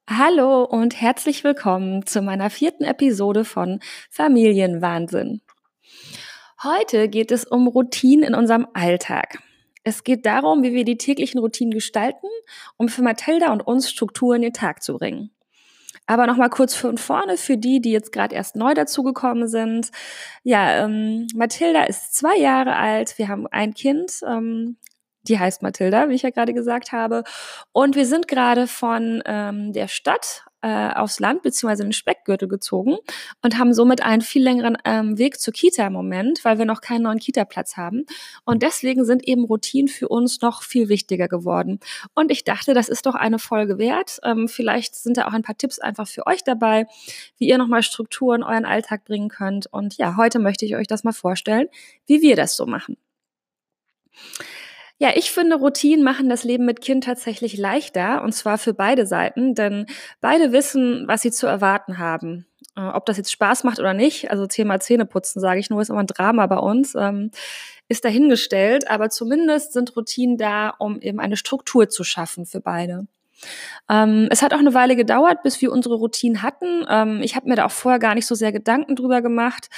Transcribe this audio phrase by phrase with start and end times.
[0.09, 3.79] Hallo und herzlich willkommen zu meiner vierten Episode von
[4.09, 5.39] Familienwahnsinn.
[6.61, 9.37] Heute geht es um Routinen in unserem Alltag.
[9.85, 12.27] Es geht darum, wie wir die täglichen Routinen gestalten,
[12.75, 15.31] um für Mathilda und uns Struktur in den Tag zu bringen.
[16.09, 19.91] Aber nochmal kurz von vorne für die, die jetzt gerade erst neu dazugekommen sind.
[20.41, 23.19] Ja, ähm, Mathilda ist zwei Jahre alt.
[23.19, 24.77] Wir haben ein Kind, ähm,
[25.21, 27.23] die heißt Mathilda, wie ich ja gerade gesagt habe.
[27.73, 32.97] Und wir sind gerade von ähm, der Stadt äh, aufs Land beziehungsweise den Speckgürtel gezogen
[33.41, 36.81] und haben somit einen viel längeren ähm, Weg zur Kita im Moment, weil wir noch
[36.81, 38.05] keinen neuen Kita-Platz haben.
[38.45, 41.79] Und deswegen sind eben Routinen für uns noch viel wichtiger geworden.
[42.13, 44.19] Und ich dachte, das ist doch eine Folge wert.
[44.23, 46.87] Ähm, vielleicht sind da auch ein paar Tipps einfach für euch dabei,
[47.37, 49.67] wie ihr nochmal Struktur in euren Alltag bringen könnt.
[49.67, 51.67] Und ja, heute möchte ich euch das mal vorstellen,
[52.05, 52.97] wie wir das so machen.
[55.01, 59.05] Ja, ich finde, Routinen machen das Leben mit Kind tatsächlich leichter und zwar für beide
[59.05, 59.85] Seiten, denn
[60.19, 62.45] beide wissen, was sie zu erwarten haben.
[62.75, 65.89] Äh, ob das jetzt Spaß macht oder nicht, also Thema Zähneputzen, sage ich nur, ist
[65.89, 67.31] immer ein Drama bei uns, ähm,
[67.87, 73.07] ist dahingestellt, aber zumindest sind Routinen da, um eben eine Struktur zu schaffen für beide.
[73.89, 76.85] Ähm, es hat auch eine Weile gedauert, bis wir unsere Routinen hatten.
[76.89, 79.69] Ähm, ich habe mir da auch vorher gar nicht so sehr Gedanken drüber gemacht.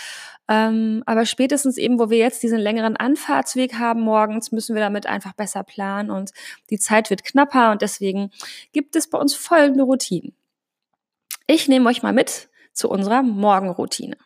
[0.47, 5.05] Ähm, aber spätestens eben, wo wir jetzt diesen längeren Anfahrtsweg haben morgens, müssen wir damit
[5.05, 6.31] einfach besser planen und
[6.69, 8.31] die Zeit wird knapper und deswegen
[8.73, 10.35] gibt es bei uns folgende Routinen.
[11.47, 14.17] Ich nehme euch mal mit zu unserer Morgenroutine.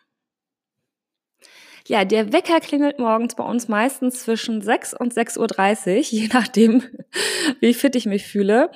[1.88, 6.82] Ja, der Wecker klingelt morgens bei uns meistens zwischen 6 und 6.30 Uhr, je nachdem,
[7.60, 8.70] wie fit ich mich fühle.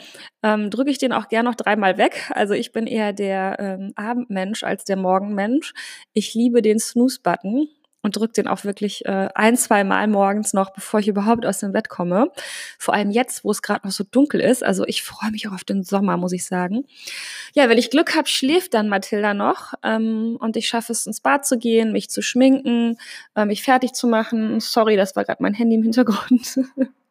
[0.44, 2.30] Ähm, Drücke ich den auch gern noch dreimal weg.
[2.34, 5.74] Also ich bin eher der ähm, Abendmensch als der Morgenmensch.
[6.12, 7.68] Ich liebe den Snooze-Button
[8.02, 11.58] und drücke den auch wirklich äh, ein, zwei Mal morgens noch, bevor ich überhaupt aus
[11.58, 12.30] dem Bett komme.
[12.78, 14.64] Vor allem jetzt, wo es gerade noch so dunkel ist.
[14.64, 16.84] Also ich freue mich auch auf den Sommer, muss ich sagen.
[17.54, 21.20] Ja, wenn ich Glück habe, schläft dann Mathilda noch ähm, und ich schaffe es, ins
[21.20, 22.96] Bad zu gehen, mich zu schminken,
[23.36, 24.60] äh, mich fertig zu machen.
[24.60, 26.58] Sorry, das war gerade mein Handy im Hintergrund.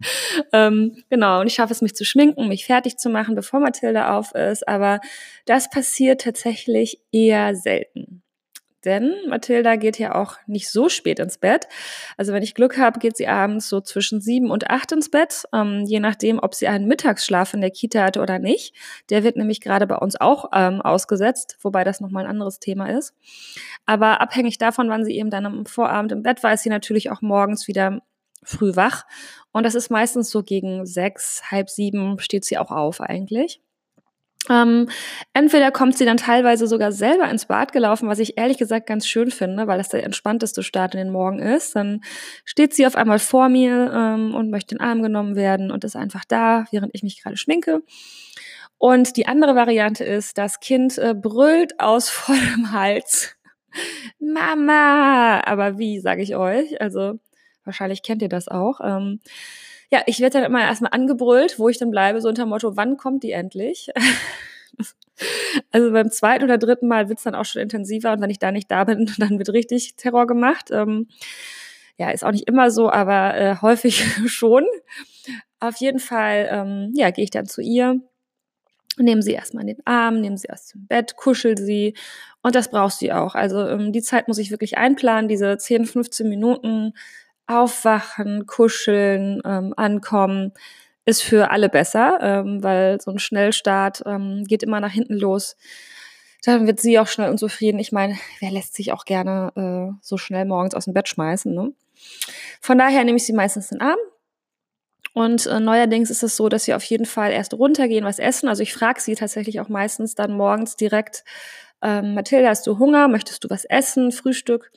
[0.54, 4.18] ähm, genau, und ich schaffe es, mich zu schminken, mich fertig zu machen, bevor Mathilda
[4.18, 4.68] auf ist.
[4.68, 5.02] Aber
[5.46, 8.24] das passiert tatsächlich eher selten.
[8.86, 11.68] Denn Mathilda geht ja auch nicht so spät ins Bett.
[12.18, 15.44] Also wenn ich Glück habe, geht sie abends so zwischen sieben und acht ins Bett,
[15.54, 18.74] ähm, je nachdem, ob sie einen Mittagsschlaf in der Kita hatte oder nicht.
[19.10, 22.90] Der wird nämlich gerade bei uns auch ähm, ausgesetzt, wobei das nochmal ein anderes Thema
[22.90, 23.14] ist.
[23.86, 27.12] Aber abhängig davon, wann sie eben dann am Vorabend im Bett war, ist sie natürlich
[27.12, 28.02] auch morgens wieder
[28.44, 29.06] früh wach.
[29.52, 33.62] Und das ist meistens so gegen sechs, halb sieben steht sie auch auf eigentlich.
[34.48, 34.90] Ähm,
[35.34, 39.06] entweder kommt sie dann teilweise sogar selber ins Bad gelaufen, was ich ehrlich gesagt ganz
[39.06, 41.76] schön finde, weil das der entspannteste Start in den Morgen ist.
[41.76, 42.02] Dann
[42.46, 45.84] steht sie auf einmal vor mir ähm, und möchte in den Arm genommen werden und
[45.84, 47.82] ist einfach da, während ich mich gerade schminke.
[48.78, 53.36] Und die andere Variante ist, das Kind äh, brüllt aus vollem Hals.
[54.20, 55.42] Mama!
[55.46, 56.82] Aber wie, sage ich euch?
[56.82, 57.20] Also
[57.66, 58.80] wahrscheinlich kennt ihr das auch.
[58.82, 59.20] Ähm,
[59.92, 62.78] ja, ich werde dann immer erstmal angebrüllt, wo ich dann bleibe, so unter dem Motto,
[62.78, 63.90] wann kommt die endlich?
[65.72, 68.52] also beim zweiten oder dritten Mal wird's dann auch schon intensiver und wenn ich da
[68.52, 70.70] nicht da bin, dann wird richtig Terror gemacht.
[70.72, 71.08] Ähm,
[71.98, 74.66] ja, ist auch nicht immer so, aber äh, häufig schon.
[75.60, 78.00] Auf jeden Fall, ähm, ja, gehe ich dann zu ihr,
[78.98, 81.96] nehme sie erstmal in den Arm, nehme sie aus dem Bett, kuschel sie
[82.42, 83.36] und das brauchst du auch.
[83.36, 86.94] Also ähm, die Zeit muss ich wirklich einplanen, diese 10, 15 Minuten
[87.50, 90.54] Aufwachen, Kuscheln, ähm, Ankommen
[91.06, 95.58] ist für alle besser, ähm, weil so ein Schnellstart ähm, geht immer nach hinten los.
[96.44, 97.80] Dann wird sie auch schnell unzufrieden.
[97.80, 101.54] Ich meine, wer lässt sich auch gerne äh, so schnell morgens aus dem Bett schmeißen?
[101.54, 101.74] Ne?
[102.62, 104.00] Von daher nehme ich sie meistens in den Arm.
[105.14, 108.48] Und äh, neuerdings ist es so, dass sie auf jeden Fall erst runtergehen, was essen.
[108.48, 111.26] Also ich frage sie tatsächlich auch meistens dann morgens direkt,
[111.82, 113.08] ähm, Mathilda, hast du Hunger?
[113.08, 114.12] Möchtest du was essen?
[114.12, 114.72] Frühstück?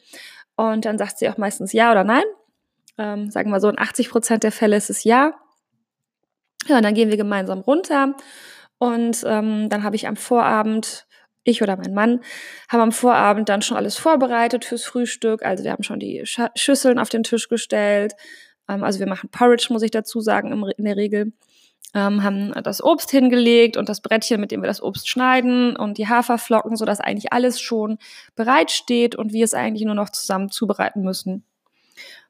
[0.57, 2.25] Und dann sagt sie auch meistens ja oder nein.
[2.99, 5.35] Ähm, sagen wir so, in 80 Prozent der Fälle ist es ja.
[6.67, 8.15] Ja, und dann gehen wir gemeinsam runter.
[8.79, 11.07] Und ähm, dann habe ich am Vorabend,
[11.45, 12.21] ich oder mein Mann,
[12.69, 15.45] haben am Vorabend dann schon alles vorbereitet fürs Frühstück.
[15.45, 18.15] Also wir haben schon die Sch Schüsseln auf den Tisch gestellt.
[18.69, 21.33] Ähm, also wir machen Porridge, muss ich dazu sagen, im, in der Regel.
[21.95, 25.99] Ähm, haben das Obst hingelegt und das Brettchen, mit dem wir das Obst schneiden und
[25.99, 27.99] die Haferflocken, sodass eigentlich alles schon
[28.35, 31.45] bereit steht und wir es eigentlich nur noch zusammen zubereiten müssen.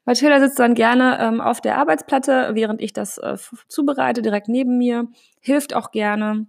[0.05, 4.77] Mathilda sitzt dann gerne ähm, auf der Arbeitsplatte, während ich das äh, zubereite, direkt neben
[4.77, 5.07] mir,
[5.39, 6.45] hilft auch gerne.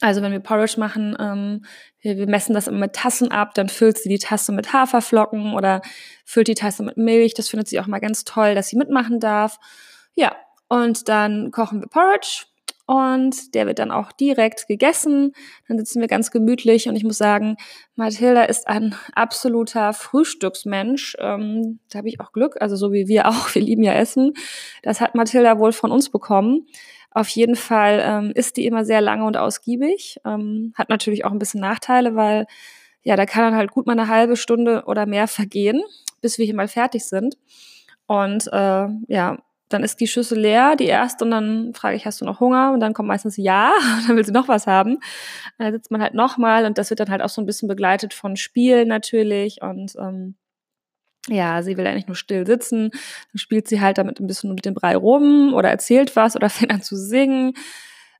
[0.00, 1.64] Also wenn wir Porridge machen, ähm,
[2.00, 5.54] wir, wir messen das immer mit Tassen ab, dann füllt sie die Tasse mit Haferflocken
[5.54, 5.80] oder
[6.24, 7.34] füllt die Tasse mit Milch.
[7.34, 9.58] Das findet sie auch mal ganz toll, dass sie mitmachen darf.
[10.14, 10.36] Ja,
[10.68, 12.46] und dann kochen wir Porridge
[12.86, 15.32] und der wird dann auch direkt gegessen.
[15.66, 17.56] Dann sitzen wir ganz gemütlich und ich muss sagen,
[17.96, 21.16] Mathilda ist ein absoluter Frühstücksmensch.
[21.18, 23.54] Ähm, da habe ich auch Glück, also so wie wir auch.
[23.54, 24.34] Wir lieben ja Essen.
[24.82, 26.66] Das hat Mathilda wohl von uns bekommen.
[27.10, 30.20] Auf jeden Fall ähm, ist die immer sehr lange und ausgiebig.
[30.24, 32.46] Ähm, hat natürlich auch ein bisschen Nachteile, weil
[33.02, 35.82] ja, da kann dann halt gut mal eine halbe Stunde oder mehr vergehen,
[36.20, 37.36] bis wir hier mal fertig sind.
[38.06, 42.20] Und äh, ja, dann ist die Schüssel leer, die erste, und dann frage ich, hast
[42.20, 42.72] du noch Hunger?
[42.72, 44.98] Und dann kommt meistens ja, und dann will sie noch was haben.
[45.58, 48.14] Dann sitzt man halt nochmal und das wird dann halt auch so ein bisschen begleitet
[48.14, 50.36] von Spielen natürlich und ähm,
[51.28, 52.90] ja, sie will eigentlich nur still sitzen.
[52.92, 56.48] Dann spielt sie halt damit ein bisschen mit dem Brei rum oder erzählt was oder
[56.50, 57.54] fängt an zu singen.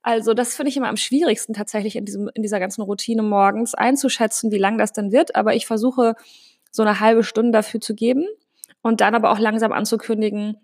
[0.02, 3.74] Also das finde ich immer am schwierigsten tatsächlich in, diesem, in dieser ganzen Routine morgens
[3.74, 5.34] einzuschätzen, wie lang das denn wird.
[5.34, 6.14] Aber ich versuche
[6.70, 8.24] so eine halbe Stunde dafür zu geben
[8.82, 10.58] und dann aber auch langsam anzukündigen,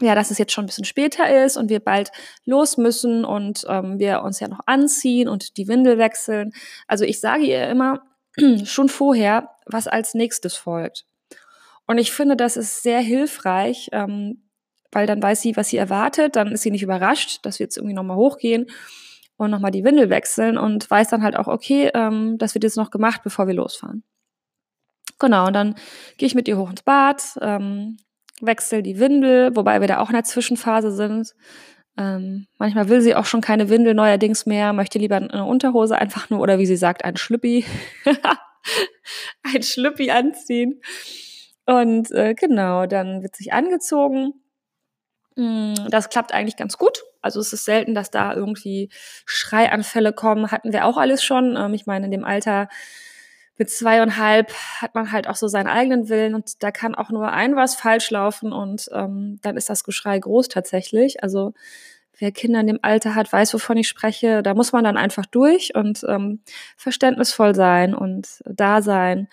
[0.00, 2.10] ja, dass es jetzt schon ein bisschen später ist und wir bald
[2.44, 6.52] los müssen und ähm, wir uns ja noch anziehen und die Windel wechseln.
[6.86, 8.02] Also ich sage ihr immer
[8.64, 11.04] schon vorher, was als nächstes folgt.
[11.86, 14.42] Und ich finde, das ist sehr hilfreich, ähm,
[14.90, 17.76] weil dann weiß sie, was sie erwartet, dann ist sie nicht überrascht, dass wir jetzt
[17.76, 18.66] irgendwie nochmal hochgehen
[19.36, 22.76] und nochmal die Windel wechseln und weiß dann halt auch, okay, ähm, das wird jetzt
[22.76, 24.04] noch gemacht, bevor wir losfahren.
[25.18, 25.74] Genau, und dann
[26.18, 27.96] gehe ich mit ihr hoch ins Bad, ähm,
[28.42, 31.34] wechsle die Windel, wobei wir da auch in der Zwischenphase sind.
[31.98, 36.30] Ähm, manchmal will sie auch schon keine Windel neuerdings mehr, möchte lieber eine Unterhose einfach
[36.30, 37.64] nur oder wie sie sagt, ein Schlüppi.
[39.42, 40.80] ein Schlüppi anziehen.
[41.66, 44.32] Und äh, genau, dann wird sich angezogen.
[45.36, 47.02] Mm, das klappt eigentlich ganz gut.
[47.20, 48.90] Also es ist selten, dass da irgendwie
[49.26, 50.50] Schreianfälle kommen.
[50.50, 51.56] Hatten wir auch alles schon.
[51.56, 52.68] Ähm, ich meine, in dem Alter
[53.58, 57.30] mit zweieinhalb hat man halt auch so seinen eigenen Willen und da kann auch nur
[57.30, 61.22] ein was falsch laufen und ähm, dann ist das Geschrei groß tatsächlich.
[61.22, 61.52] Also
[62.18, 64.42] wer Kinder in dem Alter hat, weiß, wovon ich spreche.
[64.42, 66.40] Da muss man dann einfach durch und ähm,
[66.76, 69.28] verständnisvoll sein und da sein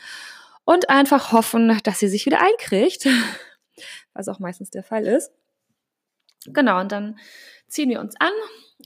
[0.66, 3.08] und einfach hoffen, dass sie sich wieder einkriegt,
[4.14, 5.32] was auch meistens der Fall ist.
[6.46, 7.18] Genau, und dann
[7.68, 8.32] ziehen wir uns an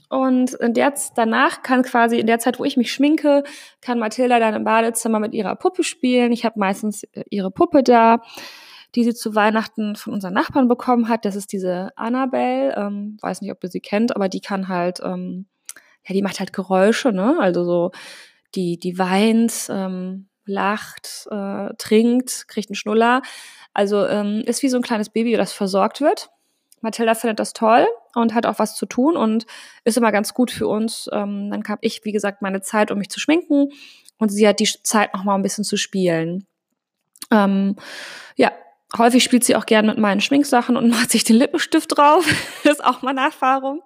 [0.08, 3.42] und der, danach kann quasi in der Zeit, wo ich mich schminke,
[3.80, 6.32] kann Mathilda dann im Badezimmer mit ihrer Puppe spielen.
[6.32, 8.20] Ich habe meistens äh, ihre Puppe da,
[8.94, 11.24] die sie zu Weihnachten von unseren Nachbarn bekommen hat.
[11.24, 12.76] Das ist diese Annabelle.
[12.76, 15.46] Ähm, weiß nicht, ob ihr sie kennt, aber die kann halt, ähm,
[16.06, 17.36] ja, die macht halt Geräusche, ne?
[17.40, 17.90] Also so,
[18.54, 23.22] die, die weint, ähm, lacht, äh, trinkt, kriegt einen Schnuller.
[23.72, 26.30] Also ähm, ist wie so ein kleines Baby, das versorgt wird.
[26.84, 29.46] Mathilda findet das toll und hat auch was zu tun und
[29.84, 31.08] ist immer ganz gut für uns.
[31.12, 33.70] Ähm, dann habe ich, wie gesagt, meine Zeit, um mich zu schminken
[34.18, 36.46] und sie hat die Zeit, noch mal ein bisschen zu spielen.
[37.32, 37.76] Ähm,
[38.36, 38.52] ja,
[38.96, 42.26] häufig spielt sie auch gern mit meinen Schminksachen und macht sich den Lippenstift drauf.
[42.64, 43.82] das ist auch meine Erfahrung.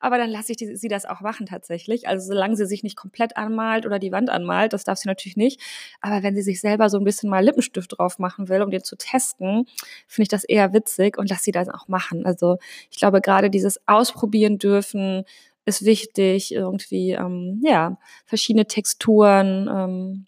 [0.00, 2.08] Aber dann lasse ich die, sie das auch machen tatsächlich.
[2.08, 5.38] Also solange sie sich nicht komplett anmalt oder die Wand anmalt, das darf sie natürlich
[5.38, 5.62] nicht.
[6.02, 8.84] Aber wenn sie sich selber so ein bisschen mal Lippenstift drauf machen will, um den
[8.84, 9.64] zu testen,
[10.06, 12.26] finde ich das eher witzig und lasse sie das auch machen.
[12.26, 12.58] Also
[12.90, 15.24] ich glaube, gerade dieses Ausprobieren dürfen
[15.64, 20.26] ist wichtig, irgendwie, ähm, ja, verschiedene Texturen, ähm,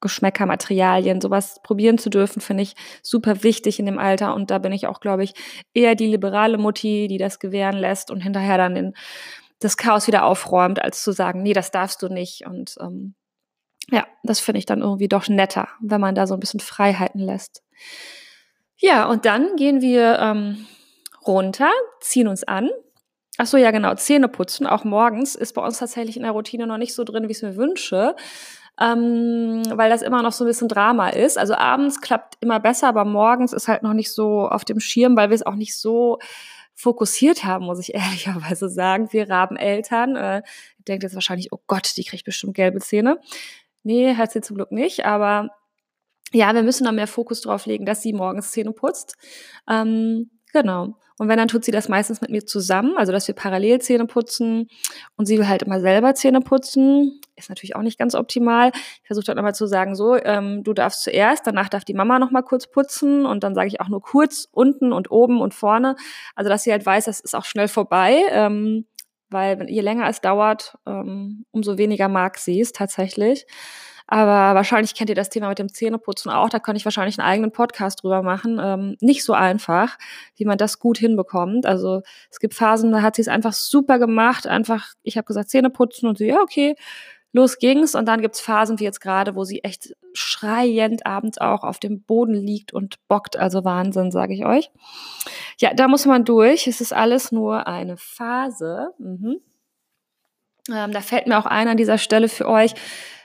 [0.00, 4.34] Geschmäcker, Materialien, sowas probieren zu dürfen, finde ich super wichtig in dem Alter.
[4.34, 5.34] Und da bin ich auch, glaube ich,
[5.72, 8.94] eher die liberale Mutti, die das gewähren lässt und hinterher dann in
[9.60, 12.46] das Chaos wieder aufräumt, als zu sagen, nee, das darfst du nicht.
[12.46, 13.14] Und ähm,
[13.90, 17.20] ja, das finde ich dann irgendwie doch netter, wenn man da so ein bisschen Freiheiten
[17.20, 17.62] lässt.
[18.76, 20.66] Ja, und dann gehen wir ähm,
[21.26, 22.70] runter, ziehen uns an.
[23.38, 23.94] Ach so, ja, genau.
[23.94, 27.24] Zähne putzen, auch morgens, ist bei uns tatsächlich in der Routine noch nicht so drin,
[27.24, 28.14] wie ich es mir wünsche
[28.80, 31.38] ähm, weil das immer noch so ein bisschen Drama ist.
[31.38, 35.16] Also abends klappt immer besser, aber morgens ist halt noch nicht so auf dem Schirm,
[35.16, 36.18] weil wir es auch nicht so
[36.74, 39.12] fokussiert haben, muss ich ehrlicherweise sagen.
[39.12, 40.16] Wir Rabeneltern.
[40.16, 40.42] Äh,
[40.88, 43.18] denkt jetzt wahrscheinlich, oh Gott, die kriegt bestimmt gelbe Zähne.
[43.84, 45.50] Nee, hat sie zum Glück nicht, aber
[46.32, 49.16] ja, wir müssen da mehr Fokus drauf legen, dass sie morgens Zähne putzt.
[49.68, 50.96] Ähm, genau.
[51.18, 54.06] Und wenn, dann tut sie das meistens mit mir zusammen, also dass wir parallel Zähne
[54.06, 54.68] putzen
[55.16, 57.20] und sie will halt immer selber Zähne putzen.
[57.36, 58.72] Ist natürlich auch nicht ganz optimal.
[58.74, 62.18] Ich versuche dann immer zu sagen, so, ähm, du darfst zuerst, danach darf die Mama
[62.18, 65.54] noch mal kurz putzen und dann sage ich auch nur kurz unten und oben und
[65.54, 65.94] vorne.
[66.34, 68.22] Also dass sie halt weiß, das ist auch schnell vorbei.
[68.30, 68.86] Ähm,
[69.30, 73.46] weil je länger es dauert, ähm, umso weniger mag sie es tatsächlich.
[74.06, 76.50] Aber wahrscheinlich kennt ihr das Thema mit dem Zähneputzen auch.
[76.50, 78.60] Da könnte ich wahrscheinlich einen eigenen Podcast drüber machen.
[78.62, 79.96] Ähm, nicht so einfach,
[80.36, 81.64] wie man das gut hinbekommt.
[81.64, 84.46] Also es gibt Phasen, da hat sie es einfach super gemacht.
[84.46, 86.76] Einfach, ich habe gesagt, Zähne putzen und sie, ja, okay,
[87.32, 87.94] los ging's.
[87.94, 92.02] Und dann gibt's Phasen wie jetzt gerade, wo sie echt schreiend abends auch auf dem
[92.02, 93.38] Boden liegt und bockt.
[93.38, 94.70] Also Wahnsinn, sage ich euch.
[95.58, 96.66] Ja, da muss man durch.
[96.66, 98.90] Es ist alles nur eine Phase.
[98.98, 99.40] Mhm.
[100.70, 102.74] Ähm, da fällt mir auch ein an dieser Stelle für euch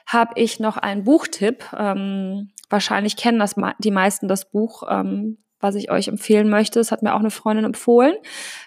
[0.10, 1.66] habe ich noch einen Buchtipp.
[1.78, 6.80] Ähm, wahrscheinlich kennen das die meisten das Buch, ähm, was ich euch empfehlen möchte.
[6.80, 8.16] Das hat mir auch eine Freundin empfohlen.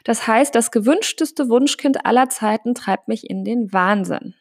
[0.05, 4.35] Das heißt, das gewünschteste Wunschkind aller Zeiten treibt mich in den Wahnsinn.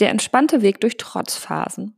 [0.00, 1.96] Der entspannte Weg durch Trotzphasen.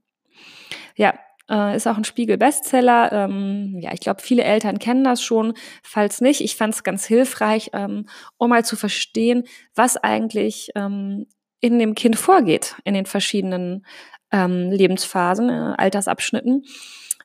[0.97, 1.15] Ja,
[1.49, 3.11] äh, ist auch ein Spiegel-Bestseller.
[3.11, 5.55] Ähm, ja, ich glaube, viele Eltern kennen das schon.
[5.83, 8.07] Falls nicht, ich fand es ganz hilfreich, ähm,
[8.37, 9.45] um mal zu verstehen,
[9.75, 11.27] was eigentlich ähm,
[11.61, 13.87] in dem Kind vorgeht in den verschiedenen
[14.33, 16.65] ähm, Lebensphasen, äh, Altersabschnitten,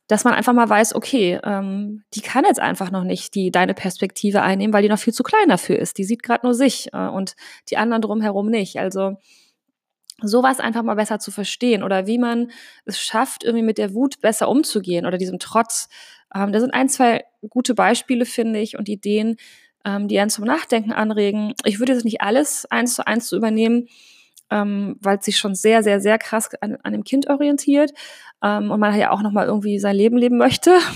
[0.07, 3.73] dass man einfach mal weiß, okay, ähm, die kann jetzt einfach noch nicht die deine
[3.73, 5.97] Perspektive einnehmen, weil die noch viel zu klein dafür ist.
[5.97, 7.35] Die sieht gerade nur sich äh, und
[7.69, 8.77] die anderen drumherum nicht.
[8.77, 9.17] Also
[10.21, 12.51] sowas einfach mal besser zu verstehen oder wie man
[12.85, 15.89] es schafft, irgendwie mit der Wut besser umzugehen oder diesem Trotz.
[16.33, 19.37] Ähm, da sind ein, zwei gute Beispiele, finde ich, und Ideen,
[19.85, 21.53] ähm, die einen zum Nachdenken anregen.
[21.65, 23.87] Ich würde jetzt nicht alles eins zu eins zu übernehmen,
[24.49, 27.93] ähm, weil es sich schon sehr, sehr, sehr krass an, an dem Kind orientiert
[28.43, 30.77] ähm, und man ja auch nochmal irgendwie sein Leben leben möchte.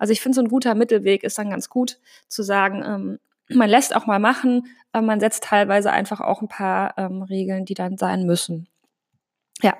[0.00, 3.68] Also ich finde, so ein guter Mittelweg ist dann ganz gut zu sagen, ähm, man
[3.68, 7.74] lässt auch mal machen, aber man setzt teilweise einfach auch ein paar ähm, Regeln, die
[7.74, 8.68] dann sein müssen.
[9.60, 9.76] Ja,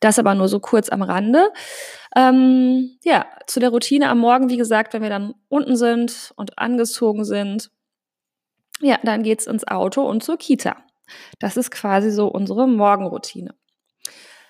[0.00, 1.52] das aber nur so kurz am Rande.
[2.16, 6.58] Ähm, ja, zu der Routine am Morgen, wie gesagt, wenn wir dann unten sind und
[6.58, 7.70] angezogen sind,
[8.80, 10.76] ja, dann geht's ins Auto und zur Kita.
[11.38, 13.54] Das ist quasi so unsere Morgenroutine.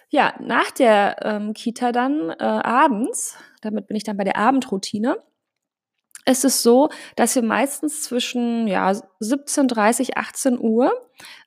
[0.08, 5.18] Ja, nach der ähm, Kita dann äh, abends, damit bin ich dann bei der Abendroutine,
[6.26, 10.92] ist es so, dass wir meistens zwischen ja, 17.30, 18 Uhr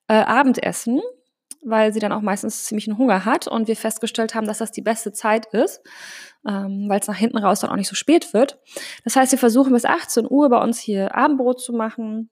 [0.08, 1.01] äh, Abendessen,
[1.62, 4.72] weil sie dann auch meistens ziemlich einen Hunger hat und wir festgestellt haben, dass das
[4.72, 5.82] die beste Zeit ist,
[6.48, 8.60] ähm, weil es nach hinten raus dann auch nicht so spät wird.
[9.03, 12.29] Das heißt, wir versuchen bis 18 Uhr bei uns hier Abendbrot zu machen,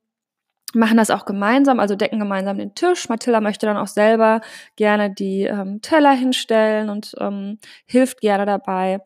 [0.74, 3.10] machen das auch gemeinsam, also decken gemeinsam den Tisch.
[3.10, 4.42] Mathilda möchte dann auch selber
[4.76, 9.02] gerne die ähm, Teller hinstellen und ähm, hilft gerne dabei.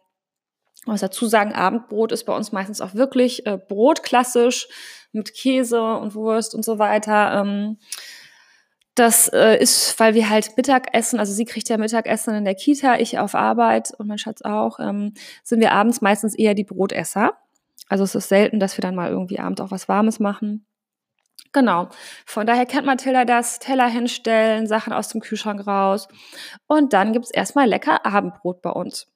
[0.86, 4.68] Muss dazu sagen, Abendbrot ist bei uns meistens auch wirklich äh, Brot klassisch
[5.12, 7.42] mit Käse und Wurst und so weiter.
[7.42, 7.78] Ähm,
[8.94, 12.98] das äh, ist, weil wir halt Mittagessen, also sie kriegt ja Mittagessen in der Kita,
[12.98, 17.34] ich auf Arbeit und mein Schatz auch, ähm, sind wir abends meistens eher die Brotesser.
[17.90, 20.66] Also es ist selten, dass wir dann mal irgendwie abends auch was Warmes machen.
[21.56, 21.88] Genau.
[22.26, 26.10] Von daher kennt Mathilda das, Teller hinstellen, Sachen aus dem Kühlschrank raus.
[26.68, 29.08] Und dann gibt's erstmal lecker Abendbrot bei uns.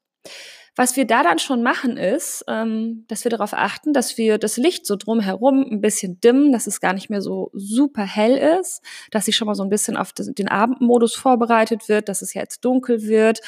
[0.77, 4.55] Was wir da dann schon machen ist, ähm, dass wir darauf achten, dass wir das
[4.55, 8.81] Licht so drumherum ein bisschen dimmen, dass es gar nicht mehr so super hell ist,
[9.12, 12.63] dass sie schon mal so ein bisschen auf den Abendmodus vorbereitet wird, dass es jetzt
[12.63, 13.41] dunkel wird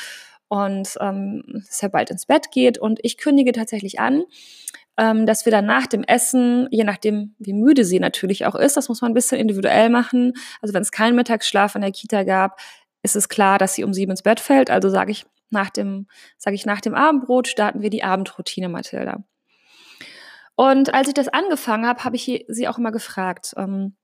[0.49, 2.77] und ähm, es ja bald ins Bett geht.
[2.77, 4.25] Und ich kündige tatsächlich an,
[4.97, 8.77] ähm, dass wir dann nach dem Essen, je nachdem, wie müde sie natürlich auch ist,
[8.77, 10.33] das muss man ein bisschen individuell machen.
[10.61, 12.59] Also wenn es keinen Mittagsschlaf in der Kita gab,
[13.03, 14.69] ist es klar, dass sie um sieben ins Bett fällt.
[14.69, 16.07] Also sage ich nach dem,
[16.37, 19.23] sage ich nach dem Abendbrot starten wir die Abendroutine, Mathilda.
[20.55, 23.95] Und als ich das angefangen habe, habe ich sie auch immer gefragt, ähm,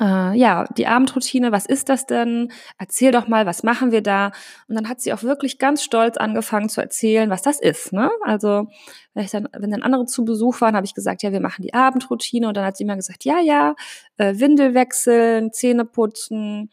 [0.00, 2.50] äh, ja, die Abendroutine, was ist das denn?
[2.78, 4.32] Erzähl doch mal, was machen wir da?
[4.66, 7.92] Und dann hat sie auch wirklich ganz stolz angefangen zu erzählen, was das ist.
[7.92, 8.10] Ne?
[8.22, 8.68] Also,
[9.12, 11.74] wenn, dann, wenn dann andere zu Besuch waren, habe ich gesagt, ja, wir machen die
[11.74, 12.48] Abendroutine.
[12.48, 13.74] Und dann hat sie mir gesagt, ja, ja,
[14.16, 16.70] äh, Windel wechseln, Zähne putzen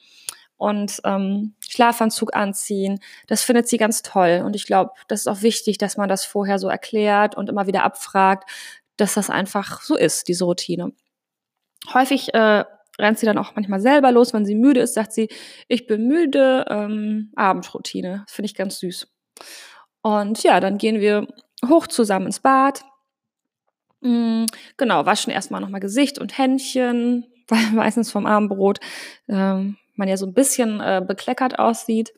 [0.55, 2.99] und ähm, Schlafanzug anziehen.
[3.27, 4.41] Das findet sie ganz toll.
[4.45, 7.67] Und ich glaube, das ist auch wichtig, dass man das vorher so erklärt und immer
[7.67, 8.49] wieder abfragt,
[8.95, 10.93] dass das einfach so ist, diese Routine.
[11.93, 12.63] Häufig äh,
[12.99, 14.33] rennt sie dann auch manchmal selber los.
[14.33, 15.29] Wenn sie müde ist, sagt sie,
[15.67, 18.25] ich bin müde, ähm, Abendroutine.
[18.27, 19.07] Finde ich ganz süß.
[20.01, 21.27] Und ja, dann gehen wir
[21.67, 22.83] hoch zusammen ins Bad.
[24.01, 24.45] Mhm,
[24.77, 28.79] genau, waschen erstmal nochmal Gesicht und Händchen, weil meistens vom Abendbrot
[29.27, 32.13] ähm, man ja so ein bisschen äh, bekleckert aussieht.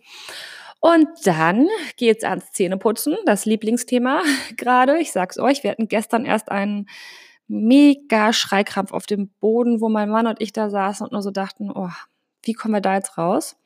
[0.82, 1.68] Und dann
[1.98, 4.22] geht's ans Zähneputzen, das Lieblingsthema
[4.58, 5.00] gerade.
[5.00, 6.88] Ich sag's euch, wir hatten gestern erst einen
[7.50, 11.32] mega Schreikrampf auf dem Boden, wo mein Mann und ich da saßen und nur so
[11.32, 11.90] dachten, oh,
[12.44, 13.58] wie kommen wir da jetzt raus?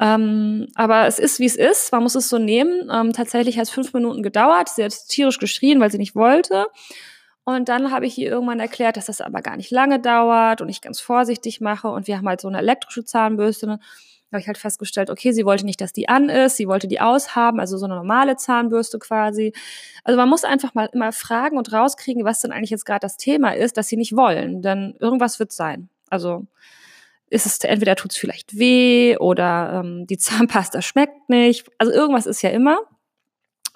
[0.00, 1.90] Ähm, aber es ist, wie es ist.
[1.90, 2.88] Man muss es so nehmen.
[2.92, 4.68] Ähm, tatsächlich hat es fünf Minuten gedauert.
[4.68, 6.66] Sie hat tierisch geschrien, weil sie nicht wollte.
[7.44, 10.68] Und dann habe ich ihr irgendwann erklärt, dass das aber gar nicht lange dauert und
[10.68, 11.88] ich ganz vorsichtig mache.
[11.88, 13.80] Und wir haben halt so eine elektrische Zahnbürste.
[14.32, 17.00] Habe ich halt festgestellt, okay, sie wollte nicht, dass die an ist, sie wollte die
[17.00, 19.52] aushaben, also so eine normale Zahnbürste quasi.
[20.04, 23.16] Also man muss einfach mal immer fragen und rauskriegen, was denn eigentlich jetzt gerade das
[23.16, 24.62] Thema ist, dass sie nicht wollen.
[24.62, 25.88] Denn irgendwas wird sein.
[26.10, 26.46] Also
[27.30, 31.66] ist es entweder tut es vielleicht weh oder ähm, die Zahnpasta schmeckt nicht.
[31.78, 32.78] Also irgendwas ist ja immer.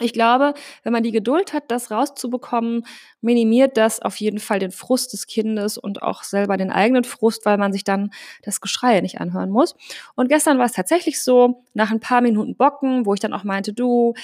[0.00, 2.87] Ich glaube, wenn man die Geduld hat, das rauszubekommen,
[3.20, 7.44] minimiert das auf jeden Fall den Frust des Kindes und auch selber den eigenen Frust,
[7.44, 8.11] weil man sich dann
[8.42, 9.76] das Geschrei nicht anhören muss.
[10.14, 13.44] Und gestern war es tatsächlich so, nach ein paar Minuten Bocken, wo ich dann auch
[13.44, 14.14] meinte, du,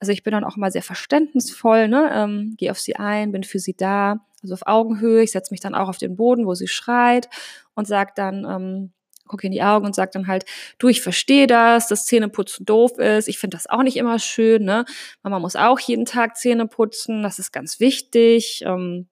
[0.00, 3.44] also ich bin dann auch immer sehr verständnisvoll, ne, ähm, gehe auf sie ein, bin
[3.44, 5.22] für sie da, also auf Augenhöhe.
[5.22, 7.28] Ich setze mich dann auch auf den Boden, wo sie schreit
[7.74, 8.92] und sage dann, ähm,
[9.28, 10.44] gucke in die Augen und sage dann halt,
[10.78, 13.28] du, ich verstehe das, dass Zähneputzen doof ist.
[13.28, 14.64] Ich finde das auch nicht immer schön.
[14.64, 14.84] Ne?
[15.22, 17.22] Mama muss auch jeden Tag Zähne putzen.
[17.22, 18.62] Das ist ganz wichtig.
[18.66, 19.08] Ähm,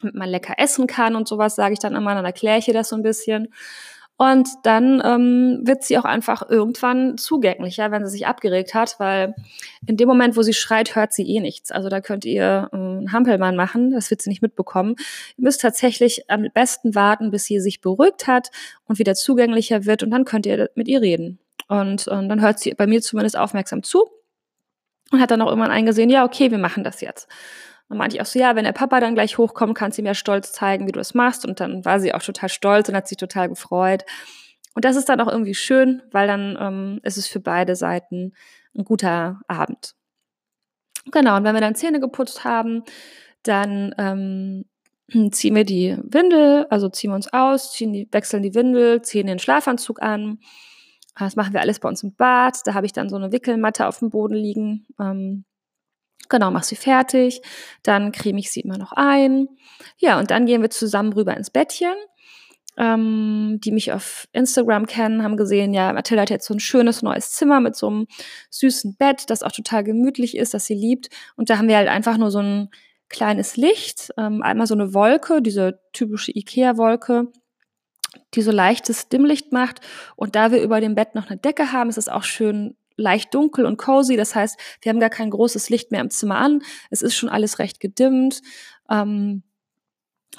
[0.00, 2.14] damit man lecker essen kann und sowas, sage ich dann immer.
[2.14, 3.52] Dann erkläre ich ihr das so ein bisschen.
[4.22, 9.34] Und dann ähm, wird sie auch einfach irgendwann zugänglicher, wenn sie sich abgeregt hat, weil
[9.84, 11.72] in dem Moment, wo sie schreit, hört sie eh nichts.
[11.72, 14.94] Also da könnt ihr äh, einen Hampelmann machen, das wird sie nicht mitbekommen.
[15.36, 18.52] Ihr müsst tatsächlich am besten warten, bis sie sich beruhigt hat
[18.84, 21.40] und wieder zugänglicher wird und dann könnt ihr mit ihr reden.
[21.66, 24.08] Und, und dann hört sie bei mir zumindest aufmerksam zu
[25.10, 27.26] und hat dann auch irgendwann eingesehen, ja, okay, wir machen das jetzt.
[27.88, 30.14] Dann meinte ich auch so, ja, wenn der Papa dann gleich hochkommt, kannst du mir
[30.14, 31.46] stolz zeigen, wie du es machst.
[31.46, 34.04] Und dann war sie auch total stolz und hat sich total gefreut.
[34.74, 38.32] Und das ist dann auch irgendwie schön, weil dann ähm, ist es für beide Seiten
[38.74, 39.94] ein guter Abend.
[41.10, 42.84] Genau, und wenn wir dann Zähne geputzt haben,
[43.42, 44.64] dann ähm,
[45.32, 49.26] ziehen wir die Windel, also ziehen wir uns aus, ziehen die, wechseln die Windel, ziehen
[49.26, 50.38] den Schlafanzug an.
[51.18, 52.60] Das machen wir alles bei uns im Bad.
[52.64, 54.86] Da habe ich dann so eine Wickelmatte auf dem Boden liegen.
[54.98, 55.44] Ähm,
[56.28, 57.42] Genau, mach sie fertig,
[57.82, 59.48] dann creme ich sie immer noch ein.
[59.98, 61.94] Ja, und dann gehen wir zusammen rüber ins Bettchen.
[62.78, 67.02] Ähm, die mich auf Instagram kennen, haben gesehen, ja, Mathilda hat jetzt so ein schönes
[67.02, 68.06] neues Zimmer mit so einem
[68.48, 71.10] süßen Bett, das auch total gemütlich ist, das sie liebt.
[71.36, 72.70] Und da haben wir halt einfach nur so ein
[73.10, 77.30] kleines Licht, ähm, einmal so eine Wolke, diese typische Ikea-Wolke,
[78.34, 79.80] die so leichtes Dimmlicht macht.
[80.16, 83.34] Und da wir über dem Bett noch eine Decke haben, ist es auch schön leicht
[83.34, 84.16] dunkel und cozy.
[84.16, 86.62] Das heißt, wir haben gar kein großes Licht mehr im Zimmer an.
[86.90, 88.40] Es ist schon alles recht gedimmt.
[88.90, 89.42] Ähm,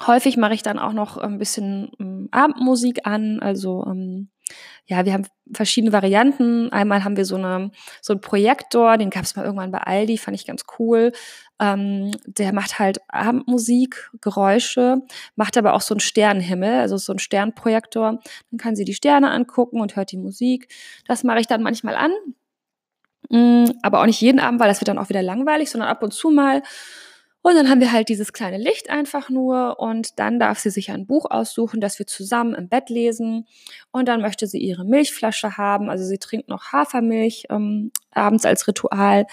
[0.06, 3.40] häufig mache ich dann auch noch ein bisschen ähm, Abendmusik an.
[3.40, 4.30] Also ähm,
[4.86, 6.70] ja, wir haben verschiedene Varianten.
[6.72, 7.70] Einmal haben wir so, eine,
[8.02, 11.12] so einen Projektor, den gab es mal irgendwann bei Aldi, fand ich ganz cool.
[11.60, 14.98] Ähm, der macht halt Abendmusik, Geräusche,
[15.36, 18.20] macht aber auch so einen Sternenhimmel, also so einen Sternprojektor.
[18.50, 20.68] Dann kann sie die Sterne angucken und hört die Musik.
[21.06, 22.12] Das mache ich dann manchmal an.
[23.30, 26.02] Mm, aber auch nicht jeden Abend, weil das wird dann auch wieder langweilig, sondern ab
[26.02, 26.62] und zu mal.
[27.46, 30.90] Und dann haben wir halt dieses kleine Licht einfach nur und dann darf sie sich
[30.90, 33.46] ein Buch aussuchen, das wir zusammen im Bett lesen.
[33.92, 35.90] Und dann möchte sie ihre Milchflasche haben.
[35.90, 39.26] Also sie trinkt noch Hafermilch ähm, abends als Ritual,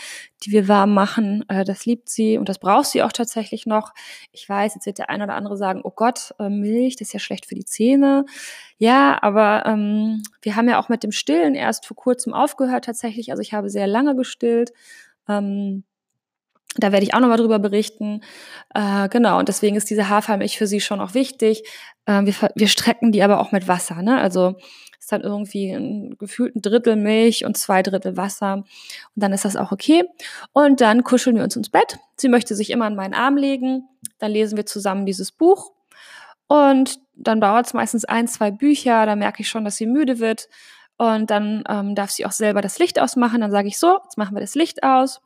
[0.44, 1.46] die wir warm machen.
[1.48, 3.94] Äh, das liebt sie und das braucht sie auch tatsächlich noch.
[4.34, 7.14] Ich weiß, jetzt wird der ein oder andere sagen, oh Gott, äh, Milch, das ist
[7.14, 8.26] ja schlecht für die Zähne.
[8.78, 13.32] Ja, aber ähm, wir haben ja auch mit dem Stillen erst vor kurzem aufgehört tatsächlich.
[13.32, 14.74] Also ich habe sehr lange gestillt.
[15.30, 15.86] Ähm,
[16.78, 18.22] da werde ich auch nochmal drüber berichten.
[18.74, 21.64] Äh, genau, und deswegen ist diese Hafermilch für sie schon auch wichtig.
[22.06, 24.02] Äh, wir, wir strecken die aber auch mit Wasser.
[24.02, 24.20] Ne?
[24.20, 24.56] Also
[24.98, 28.54] ist dann irgendwie ein gefühlten Drittel Milch und zwei Drittel Wasser.
[28.56, 28.66] Und
[29.16, 30.04] dann ist das auch okay.
[30.54, 31.98] Und dann kuscheln wir uns ins Bett.
[32.16, 33.88] Sie möchte sich immer in meinen Arm legen.
[34.20, 35.74] Dann lesen wir zusammen dieses Buch.
[36.48, 39.06] Und dann dauert es meistens ein, zwei Bücher.
[39.06, 40.48] Da merke ich schon, dass sie müde wird.
[40.98, 43.42] Und dann ähm, darf sie auch selber das Licht ausmachen.
[43.42, 45.20] Dann sage ich so, jetzt machen wir das Licht aus.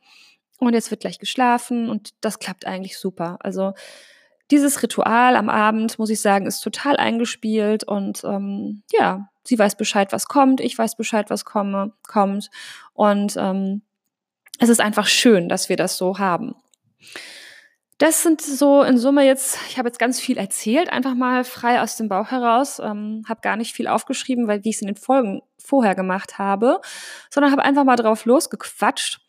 [0.60, 3.38] Und jetzt wird gleich geschlafen und das klappt eigentlich super.
[3.42, 3.74] Also
[4.52, 9.76] dieses Ritual am Abend, muss ich sagen, ist total eingespielt und ähm, ja, sie weiß
[9.76, 12.50] Bescheid, was kommt, ich weiß Bescheid, was komme, kommt.
[12.94, 13.82] Und ähm,
[14.60, 16.56] es ist einfach schön, dass wir das so haben.
[17.98, 21.82] Das sind so in Summe jetzt, ich habe jetzt ganz viel erzählt, einfach mal frei
[21.82, 24.88] aus dem Bauch heraus, ähm, habe gar nicht viel aufgeschrieben, weil wie ich es in
[24.88, 26.82] den Folgen vorher gemacht habe,
[27.30, 29.25] sondern habe einfach mal drauf losgequatscht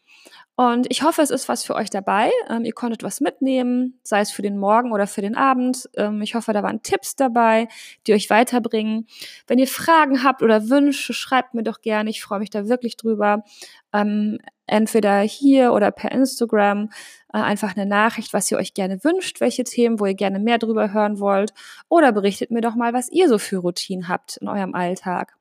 [0.56, 2.30] und ich hoffe, es ist was für euch dabei.
[2.48, 5.86] Ähm, ihr konntet was mitnehmen, sei es für den Morgen oder für den Abend.
[5.96, 7.68] Ähm, ich hoffe, da waren Tipps dabei,
[8.06, 9.06] die euch weiterbringen.
[9.46, 12.08] Wenn ihr Fragen habt oder Wünsche, schreibt mir doch gerne.
[12.08, 13.44] Ich freue mich da wirklich drüber.
[13.92, 16.88] Ähm, entweder hier oder per Instagram
[17.34, 20.56] äh, einfach eine Nachricht, was ihr euch gerne wünscht, welche Themen, wo ihr gerne mehr
[20.56, 21.52] drüber hören wollt.
[21.90, 25.36] Oder berichtet mir doch mal, was ihr so für Routinen habt in eurem Alltag.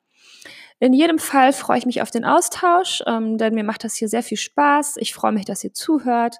[0.79, 4.09] In jedem Fall freue ich mich auf den Austausch, ähm, denn mir macht das hier
[4.09, 4.97] sehr viel Spaß.
[4.97, 6.38] Ich freue mich, dass ihr zuhört.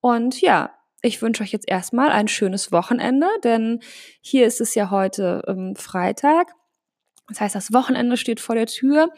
[0.00, 0.70] Und ja,
[1.02, 3.80] ich wünsche euch jetzt erstmal ein schönes Wochenende, denn
[4.20, 6.52] hier ist es ja heute ähm, Freitag.
[7.30, 9.08] Das heißt, das Wochenende steht vor der Tür.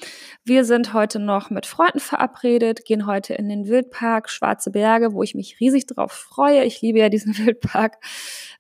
[0.45, 5.23] Wir sind heute noch mit Freunden verabredet, gehen heute in den Wildpark Schwarze Berge, wo
[5.23, 6.63] ich mich riesig drauf freue.
[6.65, 7.97] Ich liebe ja diesen Wildpark.